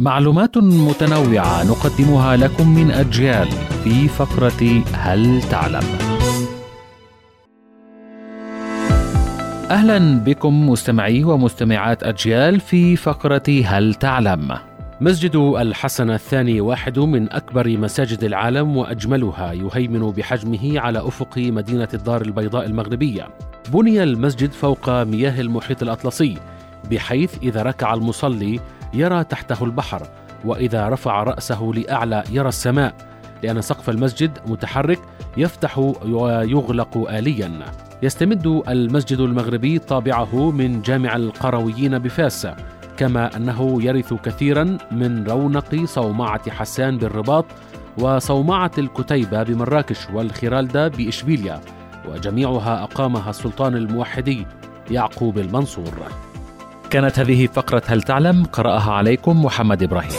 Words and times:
معلومات 0.00 0.58
متنوعة 0.58 1.64
نقدمها 1.64 2.36
لكم 2.36 2.74
من 2.74 2.90
أجيال 2.90 3.48
في 3.84 4.08
فقرة 4.08 4.82
هل 4.92 5.42
تعلم؟ 5.42 5.82
أهلا 9.70 10.18
بكم 10.18 10.68
مستمعي 10.68 11.24
ومستمعات 11.24 12.02
أجيال 12.02 12.60
في 12.60 12.96
فقرة 12.96 13.62
هل 13.64 13.94
تعلم؟ 13.94 14.58
مسجد 15.00 15.36
الحسن 15.36 16.10
الثاني 16.10 16.60
واحد 16.60 16.98
من 16.98 17.32
أكبر 17.32 17.78
مساجد 17.78 18.24
العالم 18.24 18.76
وأجملها 18.76 19.52
يهيمن 19.52 20.10
بحجمه 20.10 20.80
على 20.80 20.98
أفق 20.98 21.38
مدينة 21.38 21.88
الدار 21.94 22.22
البيضاء 22.22 22.66
المغربية. 22.66 23.28
بني 23.72 24.02
المسجد 24.02 24.52
فوق 24.52 24.90
مياه 24.90 25.40
المحيط 25.40 25.82
الأطلسي 25.82 26.38
بحيث 26.90 27.38
إذا 27.42 27.62
ركع 27.62 27.94
المصلي 27.94 28.60
يرى 28.94 29.24
تحته 29.24 29.64
البحر 29.64 30.02
وإذا 30.44 30.88
رفع 30.88 31.22
رأسه 31.22 31.72
لأعلى 31.74 32.24
يرى 32.30 32.48
السماء 32.48 32.94
لأن 33.42 33.60
سقف 33.62 33.90
المسجد 33.90 34.38
متحرك 34.46 34.98
يفتح 35.36 35.78
ويغلق 35.78 37.08
اليا. 37.10 37.50
يستمد 38.02 38.62
المسجد 38.68 39.20
المغربي 39.20 39.78
طابعه 39.78 40.50
من 40.50 40.82
جامع 40.82 41.16
القرويين 41.16 41.98
بفاس 41.98 42.48
كما 42.96 43.36
أنه 43.36 43.82
يرث 43.82 44.14
كثيرا 44.14 44.78
من 44.90 45.26
رونق 45.26 45.84
صومعة 45.84 46.50
حسان 46.50 46.98
بالرباط 46.98 47.44
وصومعة 47.98 48.70
الكتيبة 48.78 49.42
بمراكش 49.42 50.10
والخرالده 50.14 50.88
بإشبيليا 50.88 51.60
وجميعها 52.08 52.82
أقامها 52.82 53.30
السلطان 53.30 53.74
الموحدي 53.74 54.46
يعقوب 54.90 55.38
المنصور. 55.38 56.08
كانت 56.94 57.18
هذه 57.18 57.46
فقرة 57.46 57.82
هل 57.86 58.02
تعلم؟ 58.02 58.44
قرأها 58.44 58.92
عليكم 58.92 59.44
محمد 59.44 59.82
إبراهيم. 59.82 60.10